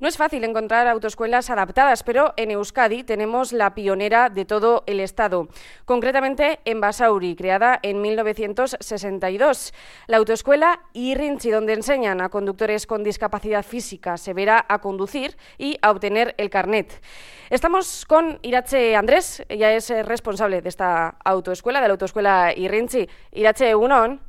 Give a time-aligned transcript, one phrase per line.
[0.00, 5.00] No es fácil encontrar autoescuelas adaptadas, pero en Euskadi tenemos la pionera de todo el
[5.00, 5.48] Estado,
[5.84, 9.74] concretamente en Basauri, creada en 1962.
[10.06, 15.90] La autoescuela Irrinchi, donde enseñan a conductores con discapacidad física severa a conducir y a
[15.90, 17.02] obtener el carnet.
[17.50, 23.08] Estamos con Irache Andrés, ella es eh, responsable de esta autoescuela, de la autoescuela Irrinchi.
[23.32, 24.20] Irache, egunon.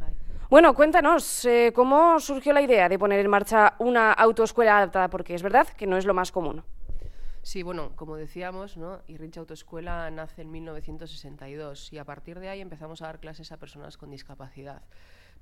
[0.00, 0.25] Bai.
[0.48, 5.08] Bueno, cuéntanos, eh, ¿cómo surgió la idea de poner en marcha una autoescuela adaptada?
[5.08, 6.62] Porque es verdad que no es lo más común.
[7.46, 9.02] Sí, bueno, como decíamos, ¿no?
[9.36, 13.96] Autoescuela nace en 1962 y a partir de ahí empezamos a dar clases a personas
[13.96, 14.82] con discapacidad.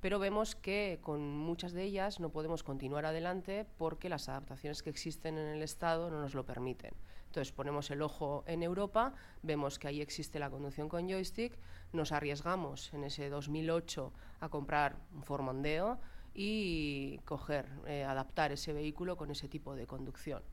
[0.01, 4.91] Pero vemos que con muchas de ellas no podemos continuar adelante porque las adaptaciones que
[4.91, 6.93] existen en el Estado no nos lo permiten.
[7.25, 11.57] Entonces ponemos el ojo en Europa, vemos que ahí existe la conducción con joystick,
[11.91, 15.97] nos arriesgamos en ese 2008 a comprar un Formondeo
[16.35, 20.43] y coger, eh, adaptar ese vehículo con ese tipo de conducción.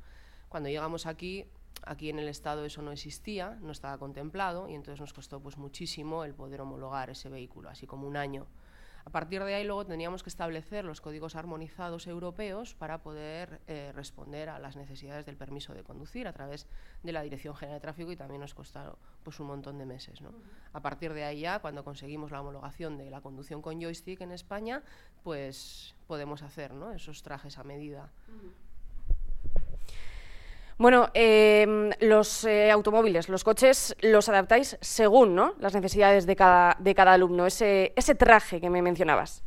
[0.52, 1.46] Cuando llegamos aquí,
[1.82, 5.56] aquí en el Estado eso no existía, no estaba contemplado y entonces nos costó pues
[5.56, 8.46] muchísimo el poder homologar ese vehículo, así como un año.
[9.06, 13.92] A partir de ahí luego teníamos que establecer los códigos armonizados europeos para poder eh,
[13.94, 16.66] responder a las necesidades del permiso de conducir a través
[17.02, 20.20] de la Dirección General de Tráfico y también nos costaron pues, un montón de meses.
[20.20, 20.34] ¿no?
[20.74, 24.32] A partir de ahí ya, cuando conseguimos la homologación de la conducción con joystick en
[24.32, 24.82] España,
[25.24, 26.92] pues podemos hacer ¿no?
[26.92, 28.12] esos trajes a medida.
[30.78, 35.54] Bueno, eh, los eh, automóviles, los coches, los adaptáis según ¿no?
[35.58, 39.44] las necesidades de cada, de cada alumno, ese, ese traje que me mencionabas.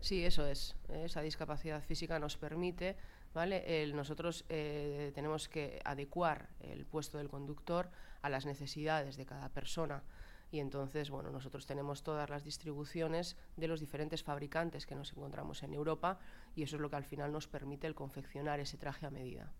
[0.00, 0.76] Sí, eso es.
[0.88, 2.96] Esa discapacidad física nos permite,
[3.32, 3.86] ¿vale?
[3.94, 7.88] Nosotros eh, tenemos que adecuar el puesto del conductor
[8.20, 10.02] a las necesidades de cada persona.
[10.50, 15.62] Y entonces, bueno, nosotros tenemos todas las distribuciones de los diferentes fabricantes que nos encontramos
[15.62, 16.18] en Europa
[16.54, 19.52] y eso es lo que al final nos permite el confeccionar ese traje a medida.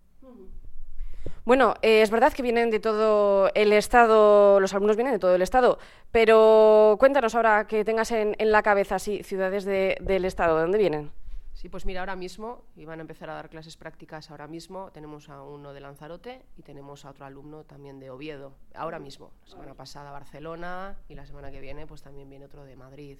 [1.44, 5.35] Bueno, eh, es verdad que vienen de todo el Estado, los alumnos vienen de todo
[5.35, 5.79] el Estado,
[6.11, 10.63] pero cuéntanos ahora que tengas en, en la cabeza, sí, ciudades de, del Estado, ¿de
[10.63, 11.11] dónde vienen?
[11.64, 14.90] Sí, pues mira, ahora mismo iban a empezar a dar clases prácticas ahora mismo.
[14.90, 19.33] Tenemos a uno de Lanzarote y tenemos a otro alumno también de Oviedo, ahora mismo.
[19.45, 23.18] La semana pasada Barcelona y la semana que viene pues también viene otro de Madrid.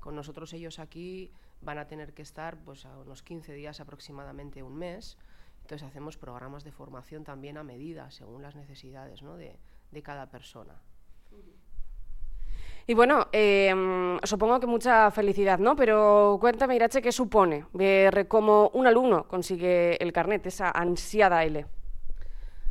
[0.00, 4.62] Con nosotros ellos aquí van a tener que estar pues a unos 15 días aproximadamente,
[4.62, 5.18] un mes.
[5.66, 9.36] Entonces hacemos programas de formación también a medida, según las necesidades ¿no?
[9.36, 9.58] de,
[9.90, 10.80] de cada persona.
[12.86, 13.74] Y bueno, eh,
[14.22, 15.74] supongo que mucha felicidad, ¿no?
[15.74, 21.66] Pero cuéntame, Irache, ¿qué supone ver cómo un alumno consigue el carnet, esa ansiada L?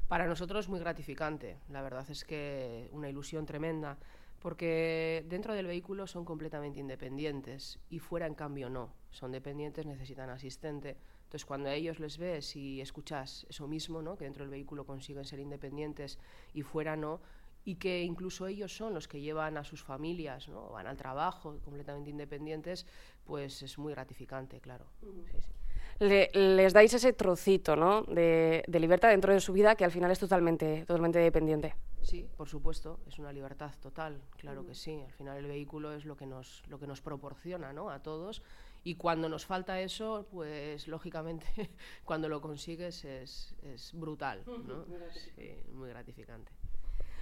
[0.07, 3.97] Para nosotros es muy gratificante, la verdad es que una ilusión tremenda,
[4.39, 10.29] porque dentro del vehículo son completamente independientes y fuera en cambio no, son dependientes, necesitan
[10.29, 10.95] asistente.
[11.35, 14.15] Entonces cuando a ellos les ves y escuchas eso mismo, ¿no?
[14.15, 16.17] que dentro del vehículo consiguen ser independientes
[16.53, 17.19] y fuera no,
[17.65, 20.69] y que incluso ellos son los que llevan a sus familias, ¿no?
[20.69, 22.85] van al trabajo completamente independientes,
[23.25, 24.85] pues es muy gratificante, claro.
[25.01, 25.07] Sí,
[25.41, 25.51] sí.
[25.99, 28.03] Le, les dais ese trocito ¿no?
[28.03, 31.75] de, de, libertad dentro de su vida que al final es totalmente, totalmente dependiente.
[32.01, 34.67] Sí, por supuesto, es una libertad total, claro uh -huh.
[34.67, 35.01] que sí.
[35.01, 37.89] Al final el vehículo es lo que nos, lo que nos proporciona ¿no?
[37.89, 38.41] a todos
[38.85, 41.45] y cuando nos falta eso, pues lógicamente
[42.05, 44.85] cuando lo consigues es, es brutal, ¿no?
[45.11, 46.51] Sí, muy gratificante.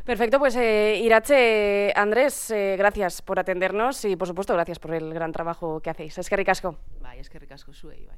[0.03, 5.13] Perfecto, pues eh, Irache, Andrés, eh, gracias por atendernos y por supuesto gracias por el
[5.13, 6.17] gran trabajo que hacéis.
[6.17, 6.77] Es que ricasco.
[6.99, 8.17] Bai, es que ricasco zuei, bai.